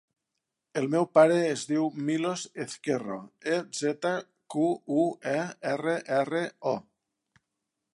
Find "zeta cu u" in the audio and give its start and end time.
3.83-5.07